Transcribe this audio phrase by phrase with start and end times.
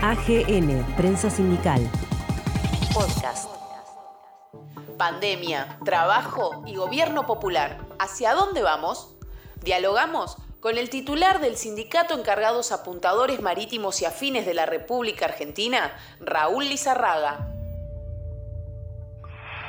[0.00, 1.80] AGN, Prensa Sindical.
[2.94, 3.50] Podcast.
[4.96, 7.78] Pandemia, trabajo y gobierno popular.
[7.98, 9.16] ¿Hacia dónde vamos?
[9.60, 15.92] Dialogamos con el titular del Sindicato Encargados Apuntadores Marítimos y Afines de la República Argentina,
[16.20, 17.57] Raúl Lizarraga.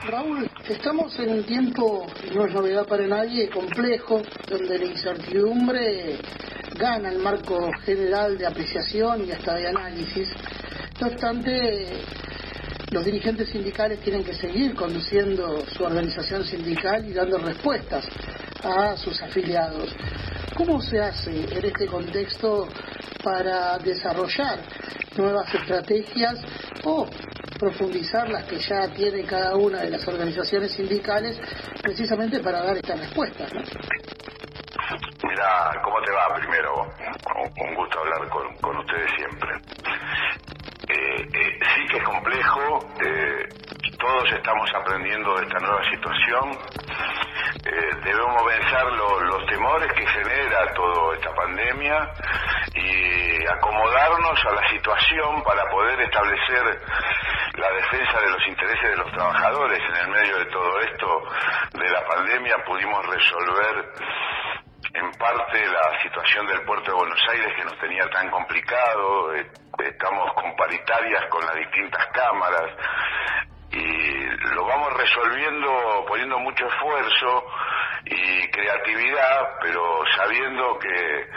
[0.08, 6.18] Raúl, estamos en un tiempo, no es novedad para nadie, complejo, donde la incertidumbre
[6.76, 10.30] gana el marco general de apreciación y hasta de análisis.
[11.02, 12.02] No obstante,
[12.92, 18.08] los dirigentes sindicales tienen que seguir conduciendo su organización sindical y dando respuestas
[18.64, 19.94] a sus afiliados.
[20.56, 22.70] ¿Cómo se hace en este contexto
[23.22, 24.60] para desarrollar
[25.18, 26.40] nuevas estrategias
[26.86, 27.06] o
[27.60, 31.40] profundizar las que ya tiene cada una de las organizaciones sindicales
[31.82, 33.52] precisamente para dar estas respuestas?
[35.24, 36.88] Mira, ¿cómo te va primero?
[37.62, 39.50] Un, gusto hablar con, ustedes siempre.
[40.88, 43.50] Eh, eh, sí que es complejo, eh,
[44.00, 46.58] todos estamos aprendiendo de esta nueva situación.
[48.04, 52.12] debemos vencer los temores que genera toda esta pandemia
[52.74, 56.80] y acomodarnos a la situación para poder establecer
[57.60, 59.80] la defensa de los intereses de los trabajadores.
[59.80, 61.24] En el medio de todo esto,
[61.74, 63.94] de la pandemia, pudimos resolver
[64.94, 69.46] en parte la situación del puerto de Buenos Aires que nos tenía tan complicado, eh,
[69.80, 72.72] estamos con paritarias con las distintas cámaras
[73.72, 77.46] y lo vamos resolviendo poniendo mucho esfuerzo
[78.06, 81.30] y creatividad, pero sabiendo que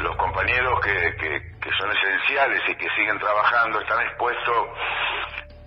[0.00, 1.14] los compañeros que,
[1.60, 4.68] que son esenciales y que siguen trabajando están expuestos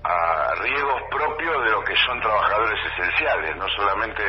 [0.08, 4.24] a riesgos propios de lo que son trabajadores esenciales, no solamente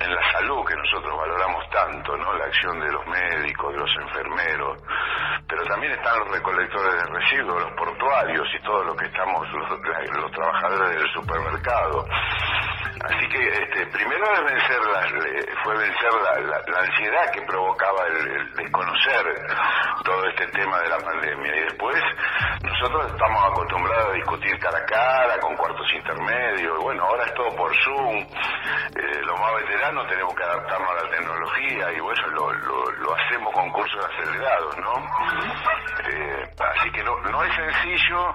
[0.00, 2.32] en la salud que nosotros valoramos tanto, ¿no?
[2.34, 4.78] La acción de los médicos, de los enfermeros,
[5.48, 10.30] pero también están los recolectores de residuos, los portuarios y todo lo que estamos los,
[10.30, 12.04] trabajadores del supermercado.
[13.04, 15.00] Así que este, primero es vencer la,
[15.62, 19.24] fue vencer la, ansiedad que provocaba el, desconocer
[20.04, 21.56] todo este tema de la pandemia.
[21.56, 22.02] Y después
[22.62, 27.54] nosotros estamos acostumbrados a discutir cara a cara, con cuartos intermedios, bueno, ahora es todo
[27.56, 33.14] por Zoom, eh, los más veteranos tenemos que adaptarnos a la tecnología y bueno, lo,
[33.14, 34.94] hacemos con cursos acelerados, ¿no?
[36.08, 38.34] Eh, así que no, no es sencillo,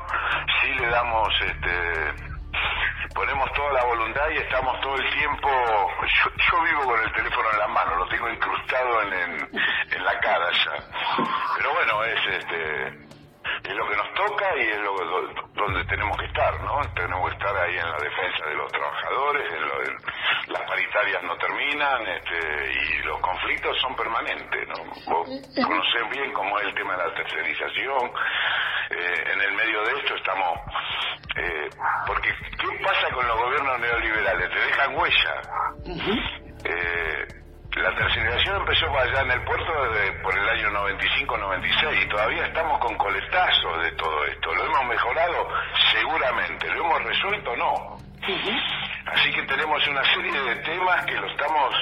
[0.62, 2.23] si le damos este
[4.24, 5.50] toda la voluntad y estamos todo el tiempo,
[6.52, 9.14] yo, vivo con el teléfono en la mano, lo tengo incrustado en,
[9.92, 10.84] en, la cara ya.
[11.58, 12.88] Pero bueno, es este
[13.64, 14.94] es lo que nos toca y es lo
[15.54, 16.82] donde tenemos que estar, ¿no?
[16.96, 20.03] Tenemos que estar ahí en la defensa de los trabajadores, las
[21.24, 24.84] no terminan este, y los conflictos son permanentes, ¿no?
[25.12, 28.12] Vos conocés bien cómo es el tema de la tercerización,
[28.90, 30.60] eh, en el medio de esto estamos...
[31.36, 31.70] Eh,
[32.06, 34.50] porque, ¿qué pasa con los gobiernos neoliberales?
[34.50, 35.42] Te dejan huella.
[36.66, 37.28] eh,
[37.76, 39.74] la tercerización empezó allá en el puerto
[40.22, 44.54] por el año 95-96 y todavía estamos con coletazos de todo esto.
[44.54, 45.48] ¿Lo hemos mejorado?
[45.92, 46.68] Seguramente.
[46.70, 47.56] ¿Lo hemos resuelto?
[47.56, 47.98] No.
[49.14, 51.76] Así que tenemos una serie de temas que lo estamos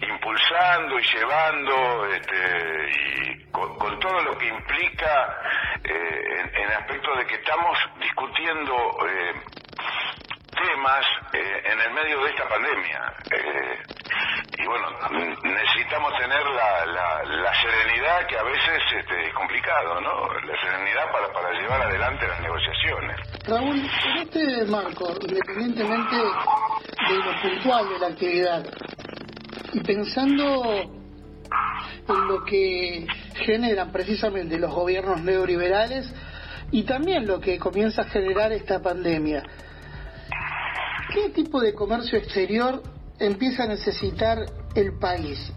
[0.00, 5.38] impulsando y llevando este, y con, todo lo que implica
[5.84, 8.74] eh, en, en aspecto de que estamos discutiendo
[9.06, 9.34] eh,
[10.76, 13.00] temas eh, en el medio de esta pandemia.
[13.30, 13.78] Eh,
[14.58, 14.86] y bueno,
[15.42, 16.84] necesitamos tener la,
[17.24, 20.28] la, serenidad que a veces este, es complicado, ¿no?
[20.40, 23.16] La serenidad para, para llevar adelante las negociaciones.
[23.46, 28.64] Raúl, en este marco, independientemente de lo puntual de la actividad,
[29.72, 30.64] y pensando
[32.08, 33.06] en lo que
[33.44, 36.12] generan precisamente los gobiernos neoliberales
[36.70, 39.42] y también lo que comienza a generar esta pandemia,
[41.12, 42.82] ¿Qué tipo de comercio exterior
[43.18, 44.38] empieza a necesitar
[44.74, 45.52] el país?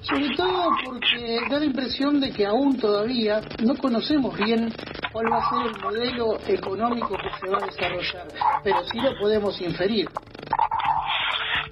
[0.00, 4.72] Sobre todo porque da la impresión de que aún todavía no conocemos bien
[5.12, 8.28] cuál va a ser el modelo económico que se va a desarrollar,
[8.62, 10.08] pero sí lo podemos inferir.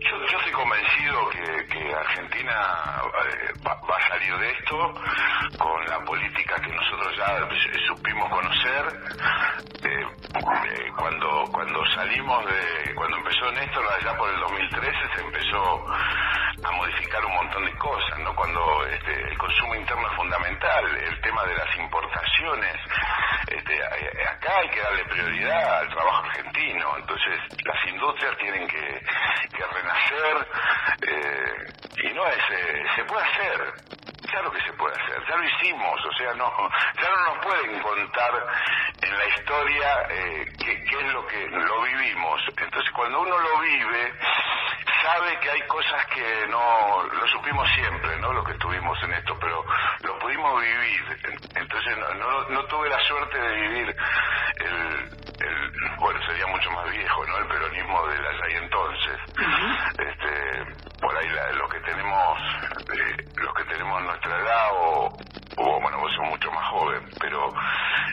[0.01, 4.77] Yo, estoy convencido que, Argentina eh, va, a salir de esto
[5.59, 7.49] con la política que nosotros ya
[7.87, 8.85] supimos conocer.
[10.47, 15.87] Eh, eh, cuando cuando salimos de cuando empezó Néstor allá por el 2013 se empezó
[16.63, 21.21] a modificar un montón de cosas no cuando este, el consumo interno es fundamental el
[21.21, 22.77] tema de las importaciones
[23.49, 23.83] este,
[24.29, 29.03] acá hay que darle prioridad al trabajo argentino entonces las industrias tienen que,
[29.75, 30.49] renacer
[31.09, 32.37] eh, y no es
[32.95, 33.75] se puede hacer
[34.37, 36.53] claro que se puede hacer, ya lo hicimos, o sea, no,
[37.01, 38.33] ya no nos pueden contar
[39.01, 42.43] en la historia eh, qué, qué es lo que lo vivimos.
[42.59, 44.13] Entonces, cuando uno lo vive,
[45.03, 48.31] sabe que hay cosas que no lo supimos siempre, ¿no?
[48.35, 49.65] Lo que estuvimos en esto, pero
[50.03, 51.19] lo pudimos vivir.
[51.55, 53.97] Entonces, no, no, tuve la suerte de vivir
[54.57, 55.11] el,
[55.41, 57.39] el, bueno, sería mucho más viejo, ¿no?
[57.39, 59.19] El peronismo de allá y entonces.
[59.99, 60.86] Este,
[61.17, 62.39] por ahí la, lo que tenemos,
[62.93, 67.55] eh, los que tenemos nuestra edad o, bueno, vos sos mucho más joven, pero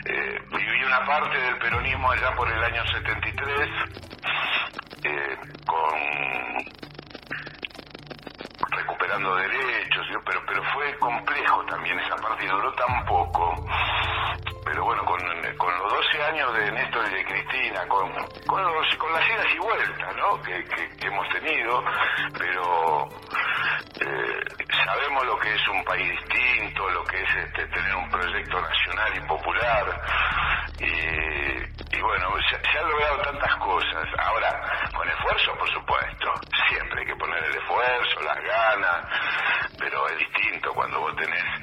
[0.06, 3.68] eh, viví una parte del peronismo allá por el año 73
[5.04, 5.36] eh,
[5.66, 6.00] con
[8.70, 13.66] recuperando derechos, pero pero fue complejo también esa parte y duró tan poco.
[14.64, 15.13] Pero bueno, con, los
[16.14, 18.12] 12 años de Néstor y de Cristina, con,
[18.46, 20.40] con, los, con las idas y vueltas ¿no?
[20.42, 21.84] que, hemos tenido,
[22.38, 23.08] pero
[24.00, 24.44] eh,
[24.84, 29.12] sabemos lo que es un país distinto, lo que es este, tener un proyecto nacional
[29.16, 30.02] y popular.
[30.78, 34.06] Y, y bueno, se, se han logrado tantas cosas.
[34.18, 34.62] Ahora,
[34.94, 36.32] con esfuerzo, por supuesto.
[36.68, 39.06] Siempre hay que poner el esfuerzo, las ganas,
[39.78, 41.53] pero es distinto cuando vos tenés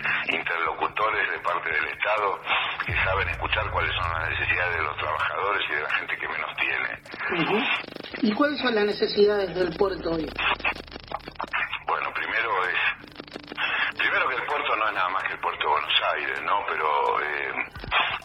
[1.31, 2.39] de parte del Estado
[2.85, 6.27] que saben escuchar cuáles son las necesidades de los trabajadores y de la gente que
[6.27, 7.65] menos tiene.
[8.21, 10.29] ¿Y cuáles son las necesidades del puerto hoy?
[11.87, 15.71] Bueno, primero es primero que el puerto no es nada más que el puerto de
[15.71, 16.65] Buenos Aires, ¿no?
[16.67, 17.53] Pero eh,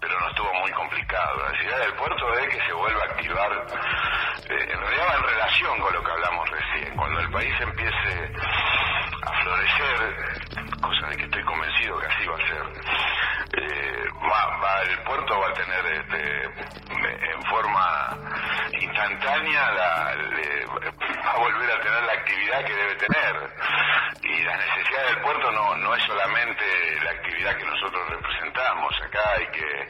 [0.00, 1.42] pero no estuvo muy complicado.
[1.42, 3.52] La necesidad del puerto es que se vuelva a activar,
[4.50, 6.96] eh, en realidad va en relación con lo que hablamos recién.
[6.96, 8.32] Cuando el país empiece
[9.22, 10.55] a florecer,
[11.08, 15.48] de que estoy convencido que así va a ser, eh, va, va, el puerto va
[15.48, 18.18] a tener este, en forma
[18.80, 20.14] instantánea, la,
[21.24, 23.50] va a volver a tener la actividad que debe tener.
[24.22, 26.64] Y la necesidad del puerto no, no es solamente
[27.02, 29.02] la actividad que nosotros representamos.
[29.02, 29.88] Acá hay que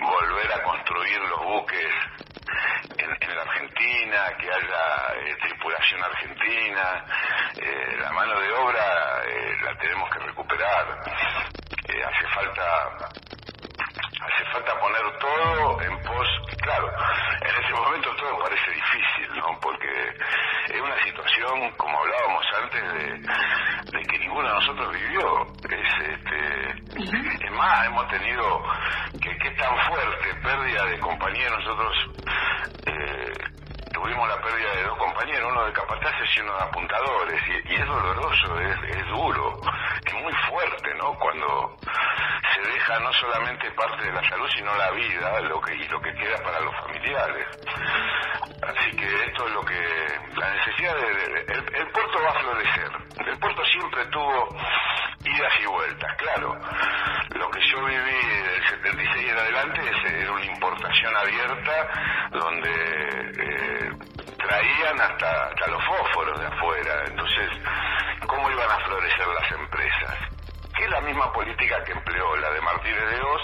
[0.00, 1.92] volver a construir los buques
[2.98, 7.04] en, en la Argentina, que haya eh, tripulación argentina.
[7.56, 10.18] Eh, la mano de obra eh, la tenemos que
[10.84, 12.12] recuperar.
[12.12, 13.08] hace falta
[14.20, 16.28] hace falta poner todo en pos,
[16.62, 16.90] claro,
[17.40, 19.58] en ese momento todo parece difícil, ¿no?
[19.60, 19.88] Porque
[20.68, 25.46] es una situación, como hablábamos antes, de, de que ninguno de nosotros vivió.
[25.70, 28.62] Es, este, es más, hemos tenido
[29.20, 32.10] que, que es tan fuerte pérdida de compañeros, nosotros
[32.86, 33.32] eh,
[33.92, 37.74] tuvimos la pérdida de dos compañeros, uno de capataces y uno de apuntadores, y, y
[37.76, 39.60] es doloroso, es, es duro,
[40.04, 41.14] es muy fuerte, ¿no?
[41.18, 41.76] Cuando
[42.54, 46.00] se deja no solamente parte de la salud, sino la vida lo que, y lo
[46.00, 47.46] que queda para los familiares.
[48.62, 51.40] Así que esto es lo que, la necesidad de,
[51.78, 52.90] el, puerto va a florecer.
[53.26, 54.56] El puerto siempre tuvo
[55.24, 56.58] idas y vueltas, claro.
[57.34, 61.88] Lo que yo viví del 76 en adelante era una importación abierta
[62.32, 63.90] donde eh,
[64.36, 67.04] traían hasta, hasta los fósforos de afuera.
[67.06, 67.50] Entonces,
[68.26, 69.49] ¿cómo iban a florecer las
[71.10, 73.42] misma política que empleó la de Martínez de Oz,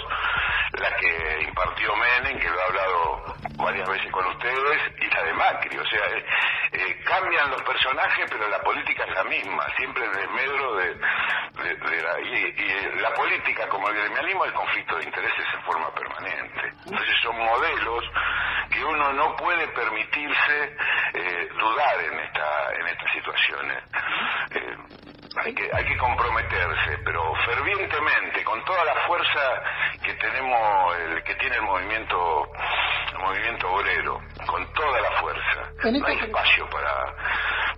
[0.79, 5.33] la que impartió Menem, que lo he hablado varias veces con ustedes, y la de
[5.35, 5.79] Macri.
[5.79, 6.25] O sea, eh,
[6.73, 10.95] eh, cambian los personajes, pero la política es la misma, siempre en desmedro de,
[12.03, 16.71] la, y, y, la política, como el gremialismo, el conflicto de intereses en forma permanente.
[16.85, 18.05] Entonces son modelos
[18.71, 20.77] que uno no puede permitirse
[21.15, 23.83] eh, dudar en esta en estas situaciones.
[24.51, 24.77] Eh,
[25.37, 29.63] hay que hay que comprometerse, pero fervientemente, con toda la fuerza
[30.03, 32.53] que tenemos, el, que tiene el movimiento
[33.13, 35.73] el movimiento obrero, con toda la fuerza.
[35.85, 37.15] No hay espacio para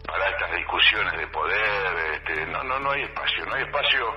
[0.06, 4.14] para estas discusiones de poder, este, no no no hay espacio, no hay espacio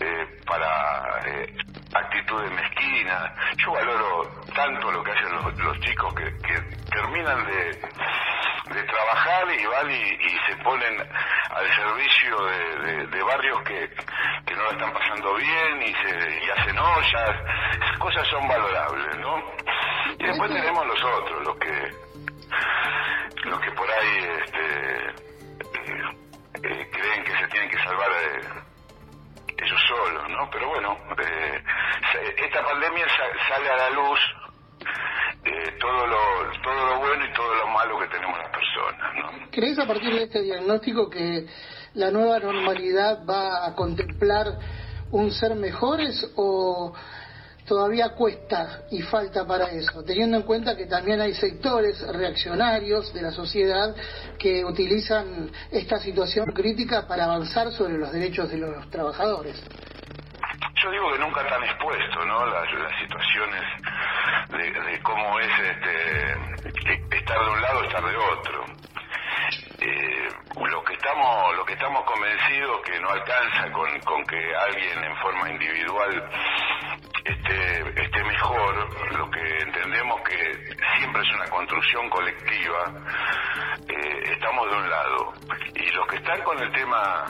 [0.00, 1.54] eh, para eh,
[1.94, 3.32] actitudes mezquinas.
[3.58, 6.60] Yo valoro tanto lo que hacen los, los chicos que, que
[6.90, 7.80] terminan de,
[8.70, 11.00] de trabajar y van y, y se ponen
[11.50, 13.88] al servicio de, de, de barrios que,
[14.46, 17.36] que, no lo están pasando bien y, se, y hacen ollas.
[17.74, 19.42] Esas cosas son valorables, ¿no?
[20.18, 21.90] Y después tenemos los otros, los que
[23.44, 25.06] los que por ahí este,
[25.82, 26.16] eh,
[26.62, 28.62] eh, creen que se tienen que salvar eh,
[29.58, 30.48] ellos solos, ¿no?
[30.50, 31.64] Pero bueno, eh,
[32.36, 34.20] esta pandemia sa sale a la luz
[35.44, 38.38] eh, todo lo todo lo bueno y todo lo malo que tenemos
[39.14, 39.50] ¿no?
[39.50, 41.46] ¿Crees a partir de este diagnóstico que
[41.94, 44.58] la nueva normalidad va a contemplar
[45.10, 46.92] un ser mejores o
[47.66, 53.22] todavía cuesta y falta para eso, teniendo en cuenta que también hay sectores reaccionarios de
[53.22, 53.94] la sociedad
[54.38, 59.62] que utilizan esta situación crítica para avanzar sobre los derechos de los trabajadores.
[60.82, 62.46] Yo digo que nunca tan expuesto, ¿no?
[62.46, 62.68] Las,
[63.00, 63.62] situaciones
[64.50, 68.64] de, cómo es este, estar de un lado, estar de otro.
[70.54, 75.16] Lo que estamos lo que estamos convencidos que no alcanza con, con que alguien en
[75.16, 76.30] forma individual
[77.24, 82.92] esté, esté mejor, lo que entendemos que siempre es una construcción colectiva,
[83.88, 85.32] eh, estamos de un lado.
[85.74, 87.24] Y los que están con el tema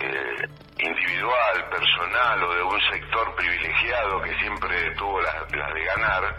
[0.00, 0.48] eh,
[0.78, 6.36] individual, personal o de un sector privilegiado que siempre tuvo las la de ganar,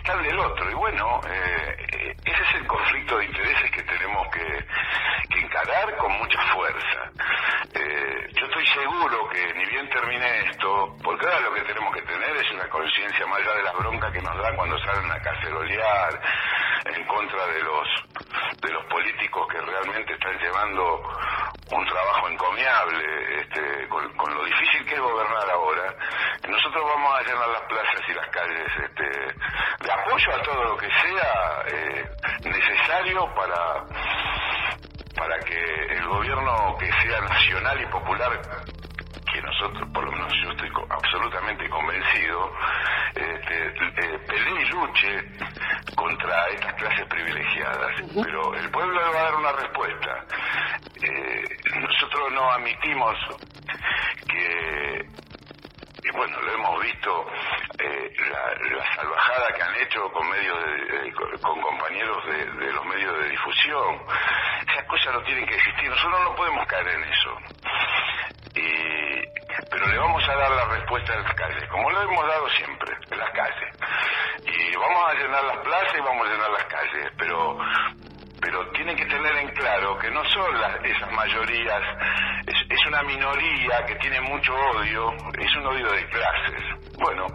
[0.00, 0.70] están del otro.
[0.70, 4.66] Y bueno, eh, ese es el conflicto de intereses que tenemos que,
[5.28, 7.10] que encarar con mucha fuerza.
[7.74, 12.02] Eh, yo estoy seguro que ni bien termine esto, porque ahora lo que tenemos que
[12.02, 15.20] tener es una conciencia más allá de las broncas que nos dan cuando salen a
[15.20, 16.20] cacerolear
[16.86, 17.88] en contra de los
[18.60, 21.02] de los políticos que realmente están llevando
[21.72, 25.94] un trabajo encomiable este, con, lo difícil que es gobernar ahora.
[26.50, 30.76] Nosotros vamos a llenar las plazas y las calles este, de apoyo a todo lo
[30.76, 32.10] que sea eh,
[32.44, 33.84] necesario para
[35.16, 35.62] para que
[35.96, 38.40] el gobierno que sea nacional y popular
[39.32, 42.52] que nosotros, por lo menos yo estoy absolutamente convencido,
[43.14, 45.24] este, eh, pelee y luche
[45.94, 48.02] contra estas clases privilegiadas.
[48.24, 50.24] Pero el pueblo le va a dar una respuesta.
[51.02, 51.44] Eh,
[51.76, 53.14] nosotros no admitimos
[54.26, 54.69] que
[56.10, 57.26] y bueno, lo hemos visto,
[57.78, 60.58] eh, la, salvajada que han hecho con medios
[61.42, 64.02] con compañeros de, los medios de difusión.
[64.68, 67.36] Esas cosas no tienen que existir, nosotros no podemos caer en eso.
[69.70, 72.96] pero le vamos a dar la respuesta en las calles, como lo hemos dado siempre,
[73.10, 73.76] en las calles.
[74.46, 77.58] Y vamos a llenar las plazas y vamos a llenar las calles, pero
[78.40, 81.82] pero tienen que tener en claro que no son esas mayorías,
[82.80, 86.62] es, una minoría que tiene mucho odio, es un odio de clases.
[86.98, 87.26] Bueno,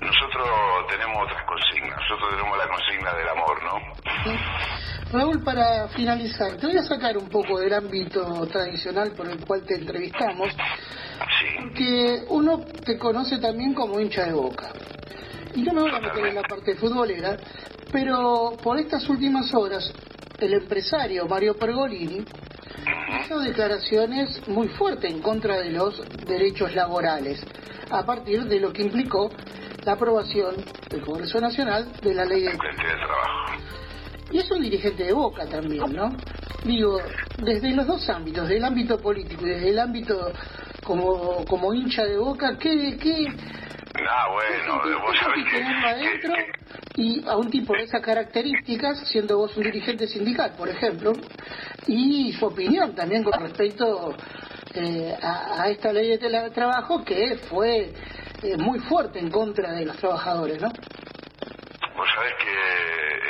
[0.00, 0.48] nosotros
[0.88, 5.18] tenemos otras consignas, nosotros tenemos la consigna del amor, ¿no?
[5.18, 9.62] Raúl, para finalizar, te voy a sacar un poco del ámbito tradicional por el cual
[9.66, 11.74] te entrevistamos, sí.
[11.74, 14.72] que uno te conoce también como hincha de boca.
[15.54, 17.36] Y yo me voy a meter en la parte futbolera,
[17.90, 19.92] pero por estas últimas horas
[20.38, 22.24] el empresario Mario Pergolini
[23.18, 27.42] hizo declaraciones muy fuertes en contra de los derechos laborales,
[27.90, 29.30] a partir de lo que implicó
[29.84, 30.56] la aprobación
[30.88, 33.62] del Congreso Nacional de la ley de trabajo.
[34.30, 36.14] Y es un dirigente de Boca también, ¿no?
[36.64, 37.00] Digo,
[37.38, 40.32] desde los dos ámbitos, del ámbito político y desde el ámbito
[40.84, 43.26] como, como hincha de Boca, ¿qué, qué,
[44.08, 46.79] Ah, bueno, vos sabés que, Y
[47.26, 51.12] a un tipo de esas características, siendo vos un dirigente sindical, por ejemplo,
[51.86, 54.14] y su opinión también con respecto
[54.74, 57.92] eh, a, esta ley de trabajo que fue
[58.42, 60.68] eh, muy fuerte en contra de los trabajadores, ¿no?
[61.96, 62.52] Vos sabés que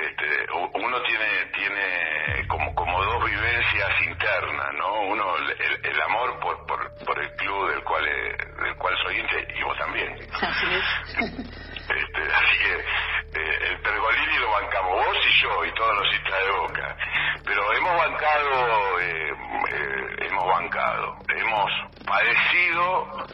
[0.06, 5.02] este, uno tiene tiene como como dos vivencias internas, ¿no?
[5.12, 9.36] Uno el, el amor por, por, por el club del cual del cual soy hincha
[9.56, 10.16] y vos también.
[10.40, 11.70] Así es.
[11.90, 16.38] Este, así que eh, el Pergolini lo bancamos vos y yo y todos los hinchas
[16.38, 16.96] de Boca.
[17.44, 19.32] Pero hemos bancado, eh,
[19.70, 21.72] eh, hemos bancado, hemos
[22.06, 23.26] padecido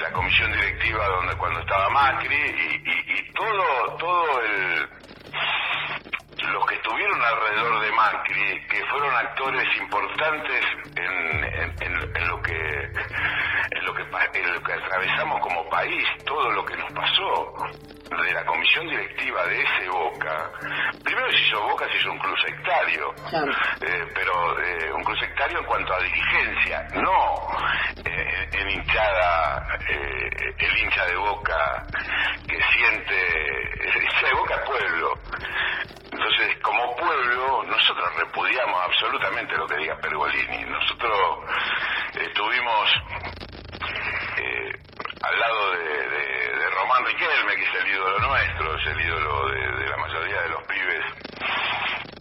[0.00, 4.88] la comisión directiva donde cuando estaba Macri y, y todo todo el
[7.22, 10.64] alrededor de Macri, que fueron actores importantes
[10.96, 16.76] en, lo que en lo que en lo que atravesamos como país, todo lo que
[16.76, 17.54] nos pasó
[18.10, 20.50] de la comisión directiva de ese Boca,
[21.04, 23.14] primero se hizo Boca, se hizo un club sectario,
[23.80, 27.48] eh, pero eh, un club sectario en cuanto a dirigencia, no
[28.04, 29.78] eh, en hinchada,
[30.58, 31.86] el hincha de Boca
[32.46, 35.14] que siente, el hincha de Boca pueblo,
[36.16, 40.64] entonces, como pueblo, nosotros repudiamos absolutamente lo que diga Pergolini.
[40.64, 41.44] Nosotros
[42.14, 42.90] estuvimos
[44.38, 44.72] eh,
[45.22, 49.96] al lado de, Román Riquelme, que es el ídolo nuestro, es el ídolo de, la
[49.98, 51.04] mayoría de los pibes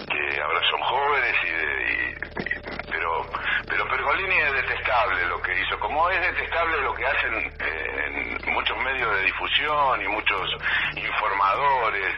[0.10, 3.26] que ahora son jóvenes y, pero
[3.68, 8.78] pero Pergolini es detestable lo que hizo, como es detestable lo que hacen eh, muchos
[8.78, 10.52] medios de difusión y muchos
[10.96, 12.16] informadores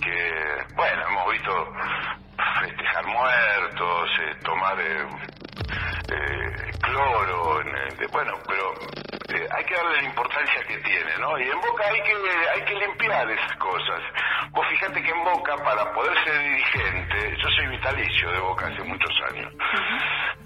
[0.00, 1.72] que, bueno, hemos visto
[2.60, 5.06] festejar muertos, eh, tomar eh,
[6.82, 7.62] cloro,
[8.12, 8.74] bueno, pero
[9.28, 9.74] eh, hay que
[10.60, 11.38] que tiene, ¿no?
[11.38, 12.14] Y en Boca hay que,
[12.54, 14.00] hay que limpiar esas cosas.
[14.50, 18.82] Vos fíjate que en Boca, para poder ser dirigente, yo soy vitalicio de Boca hace
[18.84, 19.52] muchos años,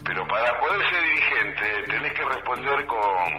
[0.05, 3.33] pero para poder ser dirigente tenés que responder con,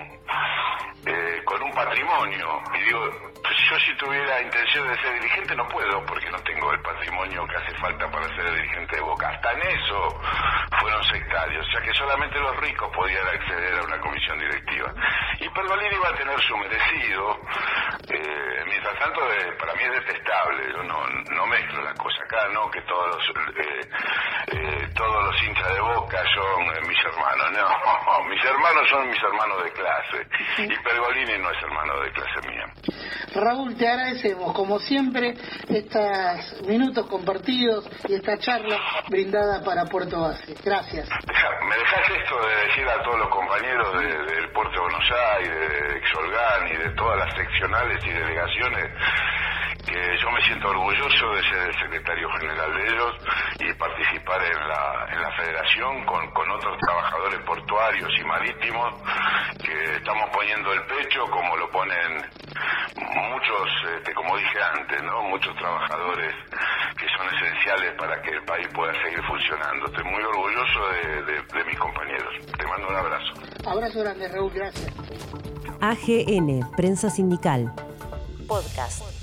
[1.06, 2.62] eh, con un patrimonio.
[2.76, 6.72] Y digo, pues yo si tuviera intención de ser dirigente no puedo porque no tengo
[6.72, 9.28] el patrimonio que hace falta para ser dirigente de Boca.
[9.30, 10.22] Hasta en eso
[10.80, 14.94] fueron sectarios, sea que solamente los ricos podían acceder a una comisión directiva.
[15.40, 17.40] Y Pergolini va a tener su merecido.
[18.10, 20.72] Eh, mientras tanto, eh, para mí es detestable.
[20.72, 23.90] Yo no, no mezclo la cosa acá, no que todos los, eh,
[24.52, 27.50] eh todos los hinchas de Boca son mis hermanos.
[28.10, 30.28] No, mis hermanos son mis hermanos de clase.
[30.58, 32.66] Y Pergolini no es hermano de clase mía.
[33.40, 35.34] Raúl, te agradecemos, como siempre,
[35.70, 38.78] estos minutos compartidos y esta charla
[39.10, 40.56] brindada para Puerto Base.
[40.64, 41.08] Gracias.
[41.10, 45.98] ¿Me dejas esto de decir a todos los compañeros del Puerto de Buenos Aires, de
[45.98, 48.86] Exolgan y de todas las seccionales y delegaciones
[49.86, 53.16] que yo me siento orgulloso de ser el secretario general de ellos
[54.30, 58.94] participar en la, en la federación con, con otros trabajadores portuarios y marítimos
[59.64, 62.22] que estamos poniendo el pecho como lo ponen
[63.16, 65.24] muchos, este, como dije antes, ¿no?
[65.24, 66.34] muchos trabajadores
[66.98, 69.86] que son esenciales para que el país pueda seguir funcionando.
[69.88, 72.34] Estoy muy orgulloso de, de, de mis compañeros.
[72.58, 73.34] Te mando un abrazo.
[73.66, 74.94] Abrazo grande, Raúl, gracias.
[75.82, 77.72] AGN, Prensa Sindical.
[78.48, 79.19] Podcast.